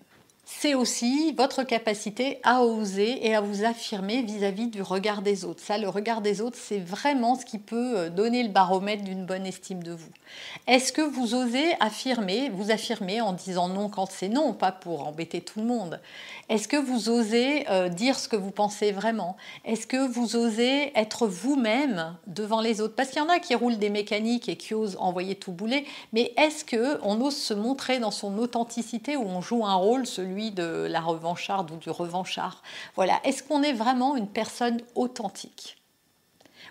c'est 0.58 0.74
aussi 0.74 1.32
votre 1.38 1.62
capacité 1.62 2.38
à 2.42 2.62
oser 2.64 3.26
et 3.26 3.34
à 3.34 3.40
vous 3.40 3.64
affirmer 3.64 4.22
vis-à-vis 4.22 4.66
du 4.66 4.82
regard 4.82 5.22
des 5.22 5.44
autres. 5.44 5.62
Ça, 5.62 5.78
le 5.78 5.88
regard 5.88 6.20
des 6.20 6.40
autres, 6.40 6.58
c'est 6.60 6.80
vraiment 6.80 7.36
ce 7.36 7.46
qui 7.46 7.58
peut 7.58 7.96
euh, 7.96 8.10
donner 8.10 8.42
le 8.42 8.48
baromètre 8.48 9.04
d'une 9.04 9.24
bonne 9.24 9.46
estime 9.46 9.82
de 9.82 9.92
vous. 9.92 10.10
Est-ce 10.66 10.92
que 10.92 11.02
vous 11.02 11.34
osez 11.34 11.74
affirmer, 11.78 12.50
vous 12.50 12.70
affirmer 12.72 13.20
en 13.20 13.32
disant 13.32 13.68
non 13.68 13.88
quand 13.88 14.10
c'est 14.10 14.28
non, 14.28 14.52
pas 14.52 14.72
pour 14.72 15.06
embêter 15.06 15.40
tout 15.40 15.60
le 15.60 15.66
monde? 15.66 16.00
Est-ce 16.48 16.66
que 16.66 16.76
vous 16.76 17.08
osez 17.08 17.70
euh, 17.70 17.88
dire 17.88 18.18
ce 18.18 18.28
que 18.28 18.36
vous 18.36 18.50
pensez 18.50 18.90
vraiment? 18.90 19.36
Est-ce 19.64 19.86
que 19.86 20.08
vous 20.08 20.36
osez 20.36 20.92
être 20.98 21.26
vous-même 21.26 22.16
devant 22.26 22.60
les 22.60 22.80
autres? 22.80 22.96
Parce 22.96 23.10
qu'il 23.10 23.22
y 23.22 23.24
en 23.24 23.28
a 23.28 23.38
qui 23.38 23.54
roulent 23.54 23.78
des 23.78 23.88
mécaniques 23.88 24.48
et 24.48 24.56
qui 24.56 24.74
osent 24.74 24.96
envoyer 24.98 25.36
tout 25.36 25.52
bouler, 25.52 25.86
mais 26.12 26.32
est-ce 26.36 26.64
que 26.64 26.98
on 27.02 27.20
ose 27.20 27.36
se 27.36 27.54
montrer 27.54 28.00
dans 28.00 28.10
son 28.10 28.36
authenticité 28.38 29.16
où 29.16 29.22
on 29.22 29.40
joue 29.40 29.64
un 29.64 29.74
rôle, 29.74 30.06
celui 30.06 30.39
de 30.50 30.86
la 30.88 31.00
revancharde 31.02 31.70
ou 31.70 31.76
du 31.76 31.90
revanchard. 31.90 32.62
Voilà, 32.96 33.20
est-ce 33.24 33.42
qu'on 33.42 33.62
est 33.62 33.74
vraiment 33.74 34.16
une 34.16 34.28
personne 34.28 34.80
authentique? 34.94 35.76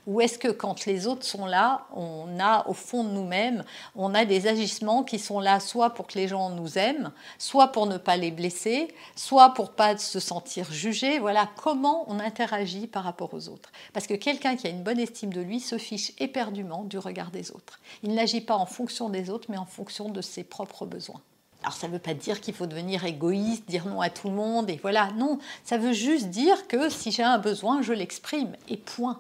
Ou 0.08 0.22
est-ce 0.22 0.40
que 0.40 0.48
quand 0.48 0.86
les 0.86 1.08
autres 1.08 1.26
sont 1.26 1.46
là, 1.46 1.86
on 1.94 2.40
a 2.40 2.68
au 2.68 2.74
fond 2.74 3.04
de 3.04 3.10
nous-mêmes, 3.10 3.64
on 3.96 4.16
a 4.16 4.26
des 4.26 4.48
agissements 4.48 5.04
qui 5.04 5.20
sont 5.20 5.40
là 5.40 5.60
soit 5.60 5.92
pour 5.92 6.08
que 6.08 6.18
les 6.18 6.28
gens 6.28 6.50
nous 6.50 6.78
aiment, 6.78 7.12
soit 7.38 7.68
pour 7.68 7.86
ne 7.86 7.98
pas 7.98 8.18
les 8.18 8.32
blesser, 8.32 8.88
soit 9.16 9.54
pour 9.54 9.72
pas 9.72 9.98
se 9.98 10.20
sentir 10.20 10.72
jugé. 10.72 11.20
Voilà 11.20 11.48
comment 11.58 12.06
on 12.08 12.20
interagit 12.20 12.88
par 12.88 13.04
rapport 13.04 13.34
aux 13.34 13.50
autres? 13.50 13.72
Parce 13.94 14.08
que 14.08 14.16
quelqu'un 14.16 14.56
qui 14.56 14.68
a 14.68 14.72
une 14.72 14.84
bonne 14.84 15.00
estime 15.00 15.34
de 15.34 15.42
lui 15.42 15.60
se 15.60 15.78
fiche 15.78 16.14
éperdument 16.18 16.86
du 16.86 16.98
regard 16.98 17.30
des 17.30 17.52
autres. 17.52 17.80
Il 18.02 18.16
n'agit 18.16 18.42
pas 18.42 18.56
en 18.56 18.66
fonction 18.66 19.10
des 19.10 19.30
autres, 19.30 19.48
mais 19.50 19.58
en 19.58 19.66
fonction 19.66 20.10
de 20.10 20.22
ses 20.22 20.44
propres 20.44 20.86
besoins. 20.86 21.22
Alors 21.62 21.74
ça 21.74 21.88
ne 21.88 21.94
veut 21.94 22.00
pas 22.00 22.14
dire 22.14 22.40
qu'il 22.40 22.54
faut 22.54 22.68
devenir 22.68 23.04
égoïste, 23.06 23.68
dire 23.68 23.86
non 23.86 24.02
à 24.02 24.10
tout 24.10 24.30
le 24.30 24.36
monde, 24.36 24.70
et 24.70 24.80
voilà, 24.82 25.12
non, 25.18 25.40
ça 25.64 25.78
veut 25.78 25.94
juste 25.94 26.28
dire 26.28 26.68
que 26.68 26.90
si 26.90 27.12
j'ai 27.12 27.24
un 27.24 27.38
besoin, 27.38 27.82
je 27.82 27.94
l'exprime, 27.94 28.56
et 28.70 28.78
point. 28.78 29.20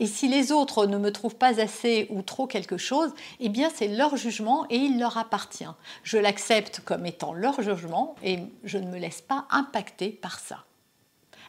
Et 0.00 0.06
si 0.06 0.28
les 0.28 0.50
autres 0.50 0.86
ne 0.86 0.96
me 0.96 1.12
trouvent 1.12 1.36
pas 1.36 1.60
assez 1.60 2.06
ou 2.10 2.22
trop 2.22 2.46
quelque 2.46 2.78
chose, 2.78 3.12
eh 3.40 3.48
bien 3.48 3.70
c'est 3.74 3.88
leur 3.88 4.16
jugement 4.16 4.66
et 4.70 4.76
il 4.76 4.98
leur 4.98 5.18
appartient. 5.18 5.68
Je 6.02 6.16
l'accepte 6.16 6.80
comme 6.80 7.04
étant 7.04 7.34
leur 7.34 7.60
jugement 7.60 8.16
et 8.22 8.38
je 8.64 8.78
ne 8.78 8.88
me 8.88 8.98
laisse 8.98 9.20
pas 9.20 9.46
impacter 9.50 10.08
par 10.08 10.38
ça. 10.38 10.64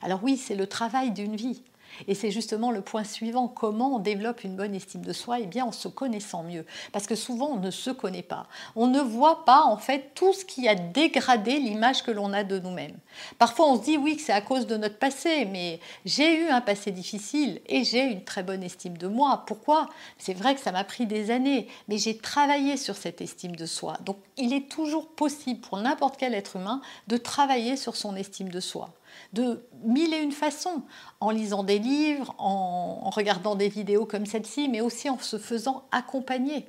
Alors 0.01 0.19
oui, 0.21 0.37
c'est 0.37 0.55
le 0.55 0.67
travail 0.67 1.11
d'une 1.11 1.35
vie. 1.35 1.63
Et 2.07 2.15
c'est 2.15 2.31
justement 2.31 2.71
le 2.71 2.81
point 2.81 3.03
suivant, 3.03 3.47
comment 3.47 3.95
on 3.95 3.99
développe 3.99 4.43
une 4.43 4.55
bonne 4.55 4.75
estime 4.75 5.03
de 5.03 5.13
soi 5.13 5.39
Eh 5.39 5.45
bien 5.45 5.65
en 5.65 5.71
se 5.71 5.87
connaissant 5.87 6.43
mieux. 6.43 6.65
Parce 6.91 7.07
que 7.07 7.15
souvent 7.15 7.51
on 7.51 7.59
ne 7.59 7.71
se 7.71 7.89
connaît 7.89 8.23
pas. 8.23 8.47
On 8.75 8.87
ne 8.87 8.99
voit 8.99 9.45
pas 9.45 9.63
en 9.63 9.77
fait 9.77 10.11
tout 10.13 10.33
ce 10.33 10.45
qui 10.45 10.67
a 10.67 10.75
dégradé 10.75 11.59
l'image 11.59 12.03
que 12.03 12.11
l'on 12.11 12.33
a 12.33 12.43
de 12.43 12.59
nous-mêmes. 12.59 12.97
Parfois 13.37 13.69
on 13.69 13.77
se 13.77 13.83
dit 13.83 13.97
oui 13.97 14.17
que 14.17 14.21
c'est 14.21 14.33
à 14.33 14.41
cause 14.41 14.67
de 14.67 14.77
notre 14.77 14.97
passé, 14.97 15.45
mais 15.45 15.79
j'ai 16.05 16.41
eu 16.41 16.47
un 16.49 16.61
passé 16.61 16.91
difficile 16.91 17.61
et 17.67 17.83
j'ai 17.83 18.03
une 18.03 18.23
très 18.23 18.43
bonne 18.43 18.63
estime 18.63 18.97
de 18.97 19.07
moi. 19.07 19.43
Pourquoi? 19.47 19.89
C'est 20.17 20.33
vrai 20.33 20.55
que 20.55 20.61
ça 20.61 20.71
m'a 20.71 20.83
pris 20.83 21.05
des 21.05 21.31
années, 21.31 21.67
mais 21.87 21.97
j'ai 21.97 22.17
travaillé 22.17 22.77
sur 22.77 22.95
cette 22.95 23.21
estime 23.21 23.55
de 23.55 23.65
soi. 23.65 23.97
Donc 24.05 24.17
il 24.37 24.53
est 24.53 24.69
toujours 24.69 25.07
possible 25.07 25.61
pour 25.61 25.77
n'importe 25.77 26.17
quel 26.17 26.33
être 26.33 26.57
humain 26.57 26.81
de 27.07 27.17
travailler 27.17 27.77
sur 27.77 27.95
son 27.95 28.15
estime 28.15 28.49
de 28.49 28.59
soi 28.59 28.89
de 29.33 29.65
mille 29.83 30.13
et 30.13 30.19
une 30.19 30.31
façons, 30.31 30.83
en 31.19 31.31
lisant 31.31 31.63
des 31.63 31.79
livres, 31.79 32.35
en, 32.37 33.09
regardant 33.09 33.55
des 33.55 33.69
vidéos 33.69 34.05
comme 34.05 34.25
celle-ci, 34.25 34.69
mais 34.69 34.81
aussi 34.81 35.09
en 35.09 35.19
se 35.19 35.37
faisant 35.37 35.85
accompagner. 35.91 36.67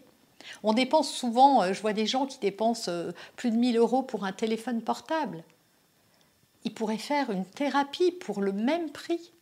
On 0.62 0.72
dépense 0.72 1.10
souvent, 1.10 1.62
euh, 1.62 1.72
je 1.72 1.80
vois 1.80 1.92
des 1.92 2.06
gens 2.06 2.26
qui 2.26 2.38
dépensent 2.38 2.90
euh, 2.90 3.12
plus 3.34 3.50
de 3.50 3.56
1000 3.56 3.76
euros 3.76 4.02
pour 4.02 4.24
un 4.24 4.32
téléphone 4.32 4.80
portable. 4.80 5.42
Ils 6.64 6.74
pourraient 6.74 6.98
faire 6.98 7.30
une 7.30 7.44
thérapie 7.44 8.12
pour 8.12 8.42
le 8.42 8.52
même 8.52 8.90
prix. 8.90 9.32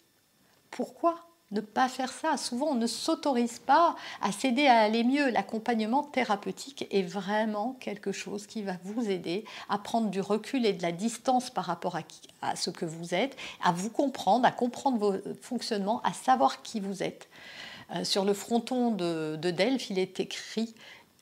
Pourquoi? 0.71 1.27
Ne 1.55 1.61
pas 1.61 1.89
faire 1.89 2.13
ça. 2.13 2.37
Souvent, 2.37 2.71
on 2.71 2.75
ne 2.75 2.87
s'autorise 2.87 3.59
pas 3.59 3.97
à 4.21 4.33
s'aider 4.33 4.67
à 4.67 4.81
aller 4.81 5.05
mieux. 5.05 5.31
L'accompagnement 5.31 6.03
thérapeutique 6.03 6.87
est 6.91 7.03
vraiment 7.03 7.77
quelque 7.81 8.13
chose 8.13 8.47
qui 8.47 8.63
va 8.63 8.75
vous 8.83 9.09
aider 9.09 9.45
à 9.69 9.79
prendre 9.79 10.11
du 10.11 10.21
recul 10.21 10.67
et 10.67 10.73
de 10.73 10.83
la 10.83 10.93
distance 10.93 11.51
par 11.51 11.65
rapport 11.65 11.97
à, 12.43 12.57
ce 12.57 12.71
que 12.71 12.85
vous 12.85 13.15
êtes, 13.15 13.37
à 13.63 13.73
vous 13.73 13.91
comprendre, 13.91 14.47
à 14.47 14.51
comprendre 14.51 14.99
vos 14.99 15.15
fonctionnements, 15.41 16.03
à 16.03 16.13
savoir 16.13 16.63
qui 16.63 16.81
vous 16.81 17.03
êtes. 17.03 17.29
Euh, 17.95 18.05
sur 18.05 18.25
le 18.25 18.35
fronton 18.35 18.91
de, 18.91 19.37
de 19.37 19.51
Delphes, 19.51 19.91
il 19.91 19.99
est 19.99 20.21
écrit 20.21 20.75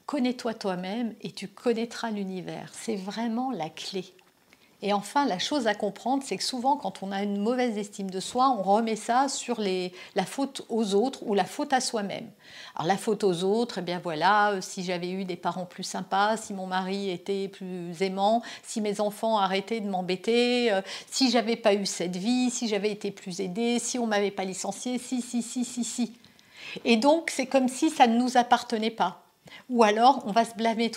Connais-toi 0.06 0.54
toi-même 0.54 1.14
et 1.22 1.30
tu 1.30 1.48
connaîtras 1.48 2.10
l'univers. 2.10 2.70
C'est 2.72 2.96
vraiment 2.96 3.50
la 3.50 3.70
clé. 3.70 4.04
Et 4.84 4.92
enfin, 4.92 5.24
la 5.26 5.38
chose 5.38 5.68
à 5.68 5.74
comprendre, 5.74 6.24
c'est 6.26 6.36
que 6.36 6.42
souvent, 6.42 6.76
quand 6.76 7.04
on 7.04 7.12
a 7.12 7.22
une 7.22 7.38
mauvaise 7.38 7.78
estime 7.78 8.10
de 8.10 8.18
soi, 8.18 8.50
on 8.50 8.62
remet 8.62 8.96
ça 8.96 9.28
sur 9.28 9.60
la 9.60 10.24
faute 10.24 10.62
aux 10.68 10.94
autres 10.94 11.20
ou 11.22 11.34
la 11.34 11.44
faute 11.44 11.72
à 11.72 11.80
soi-même. 11.80 12.28
Alors 12.74 12.88
la 12.88 12.96
faute 12.96 13.22
aux 13.22 13.44
autres, 13.44 13.78
eh 13.78 13.82
bien 13.82 14.00
voilà, 14.02 14.52
euh, 14.52 14.60
si 14.60 14.82
j'avais 14.82 15.10
eu 15.10 15.24
des 15.24 15.36
parents 15.36 15.66
plus 15.66 15.84
sympas, 15.84 16.36
si 16.36 16.52
mon 16.52 16.66
mari 16.66 17.10
était 17.10 17.46
plus 17.46 18.02
aimant, 18.02 18.42
si 18.64 18.80
mes 18.80 19.00
enfants 19.00 19.38
arrêtaient 19.38 19.80
de 19.80 19.88
m'embêter, 19.88 20.72
euh, 20.72 20.82
si 21.08 21.30
j'avais 21.30 21.56
pas 21.56 21.74
eu 21.74 21.86
cette 21.86 22.16
vie, 22.16 22.50
si 22.50 22.66
j'avais 22.66 22.90
été 22.90 23.12
plus 23.12 23.40
aidée, 23.40 23.78
si 23.78 24.00
on 24.00 24.06
m'avait 24.06 24.32
pas 24.32 24.44
licencié, 24.44 24.98
si, 24.98 25.22
si, 25.22 25.42
si, 25.42 25.64
si, 25.64 25.84
si. 25.84 26.12
Et 26.84 26.96
donc, 26.96 27.30
c'est 27.30 27.46
comme 27.46 27.68
si 27.68 27.88
ça 27.88 28.08
ne 28.08 28.18
nous 28.18 28.36
appartenait 28.36 28.90
pas. 28.90 29.21
Ou 29.70 29.82
alors, 29.82 30.22
on 30.26 30.32
va 30.32 30.44
se 30.44 30.54
blâmer 30.54 30.90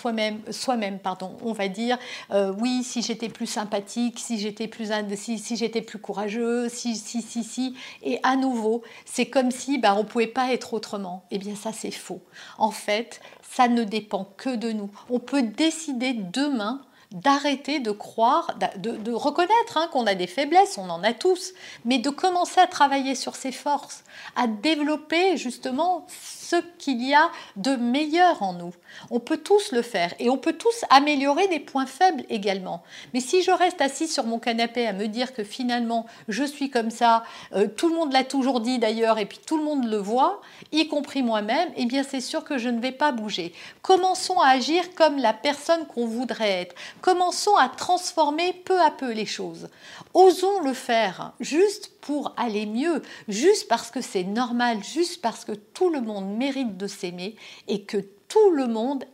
soi-même, 0.50 0.98
pardon. 0.98 1.36
On 1.42 1.52
va 1.52 1.68
dire, 1.68 1.98
euh, 2.30 2.52
oui, 2.58 2.82
si 2.82 3.02
j'étais 3.02 3.28
plus 3.28 3.46
sympathique, 3.46 4.18
si 4.18 4.38
j'étais 4.38 4.68
plus, 4.68 4.90
si, 5.14 5.38
si 5.38 5.56
j'étais 5.56 5.82
plus 5.82 5.98
courageux, 5.98 6.68
si, 6.68 6.96
si, 6.96 7.22
si, 7.22 7.44
si. 7.44 7.76
Et 8.02 8.18
à 8.22 8.36
nouveau, 8.36 8.82
c'est 9.04 9.26
comme 9.26 9.50
si 9.50 9.78
bah, 9.78 9.94
on 9.96 10.02
ne 10.02 10.08
pouvait 10.08 10.26
pas 10.26 10.52
être 10.52 10.74
autrement. 10.74 11.24
Eh 11.30 11.38
bien, 11.38 11.54
ça, 11.54 11.72
c'est 11.72 11.90
faux. 11.90 12.20
En 12.58 12.70
fait, 12.70 13.20
ça 13.42 13.68
ne 13.68 13.84
dépend 13.84 14.28
que 14.36 14.54
de 14.54 14.72
nous. 14.72 14.90
On 15.10 15.18
peut 15.18 15.42
décider 15.42 16.12
demain 16.12 16.82
d'arrêter 17.12 17.80
de 17.80 17.90
croire, 17.90 18.56
de, 18.76 19.12
reconnaître 19.12 19.76
hein, 19.76 19.88
qu'on 19.92 20.06
a 20.06 20.14
des 20.14 20.26
faiblesses, 20.26 20.78
on 20.78 20.90
en 20.90 21.02
a 21.02 21.12
tous, 21.12 21.52
mais 21.84 21.98
de 21.98 22.10
commencer 22.10 22.60
à 22.60 22.66
travailler 22.66 23.14
sur 23.14 23.36
ses 23.36 23.52
forces, 23.52 24.04
à 24.34 24.46
développer 24.46 25.36
justement 25.36 26.06
ce 26.46 26.56
qu'il 26.78 27.02
y 27.02 27.14
a 27.14 27.30
de 27.56 27.74
meilleur 27.74 28.42
en 28.42 28.52
nous. 28.52 28.72
On 29.10 29.18
peut 29.18 29.36
tous 29.36 29.72
le 29.72 29.82
faire 29.82 30.14
et 30.18 30.30
on 30.30 30.36
peut 30.36 30.52
tous 30.52 30.84
améliorer 30.90 31.48
des 31.48 31.58
points 31.58 31.86
faibles 31.86 32.24
également. 32.28 32.82
Mais 33.14 33.20
si 33.20 33.42
je 33.42 33.50
reste 33.50 33.80
assis 33.80 34.06
sur 34.06 34.24
mon 34.24 34.38
canapé 34.38 34.86
à 34.86 34.92
me 34.92 35.08
dire 35.08 35.32
que 35.32 35.42
finalement 35.42 36.06
je 36.28 36.44
suis 36.44 36.70
comme 36.70 36.90
ça, 36.90 37.24
euh, 37.54 37.66
tout 37.66 37.88
le 37.88 37.96
monde 37.96 38.12
l'a 38.12 38.24
toujours 38.24 38.60
dit 38.60 38.78
d'ailleurs 38.78 39.18
et 39.18 39.26
puis 39.26 39.40
tout 39.44 39.56
le 39.56 39.64
monde 39.64 39.86
le 39.86 39.96
voit, 39.96 40.40
y 40.72 40.86
compris 40.86 41.22
moi-même, 41.22 41.68
eh 41.76 41.86
bien 41.86 42.04
c'est 42.04 42.20
sûr 42.20 42.44
que 42.44 42.58
je 42.58 42.68
ne 42.68 42.80
vais 42.80 42.92
pas 42.92 43.12
bouger. 43.12 43.52
Commençons 43.82 44.38
à 44.38 44.48
agir 44.50 44.94
comme 44.94 45.18
la 45.18 45.32
personne 45.32 45.86
qu'on 45.86 46.06
voudrait 46.06 46.62
être. 46.62 46.74
Commençons 47.00 47.56
à 47.56 47.68
transformer 47.68 48.52
peu 48.52 48.80
à 48.80 48.90
peu 48.90 49.12
les 49.12 49.26
choses. 49.26 49.68
Osons 50.14 50.60
le 50.60 50.74
faire 50.74 51.32
juste 51.40 51.92
pour 52.00 52.32
aller 52.36 52.66
mieux, 52.66 53.02
juste 53.28 53.68
parce 53.68 53.90
que 53.90 54.00
c'est 54.00 54.24
normal, 54.24 54.82
juste 54.82 55.20
parce 55.20 55.44
que 55.44 55.52
tout 55.52 55.90
le 55.90 56.00
monde 56.00 56.36
mérite 56.36 56.76
de 56.76 56.86
s'aimer 56.86 57.36
et 57.68 57.82
que 57.84 57.98
tout 58.28 58.50
le 58.50 58.66
monde 58.66 59.04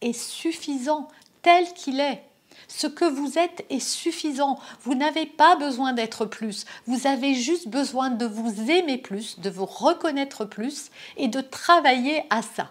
est 0.00 0.12
suffisant 0.12 1.08
tel 1.42 1.72
qu'il 1.74 2.00
est. 2.00 2.22
Ce 2.68 2.86
que 2.86 3.04
vous 3.04 3.38
êtes 3.38 3.64
est 3.70 3.80
suffisant. 3.80 4.58
Vous 4.82 4.94
n'avez 4.94 5.26
pas 5.26 5.56
besoin 5.56 5.92
d'être 5.92 6.24
plus. 6.24 6.64
Vous 6.86 7.06
avez 7.06 7.34
juste 7.34 7.68
besoin 7.68 8.10
de 8.10 8.26
vous 8.26 8.70
aimer 8.70 8.98
plus, 8.98 9.38
de 9.38 9.50
vous 9.50 9.66
reconnaître 9.66 10.44
plus 10.44 10.90
et 11.16 11.28
de 11.28 11.40
travailler 11.40 12.24
à 12.30 12.42
ça. 12.42 12.70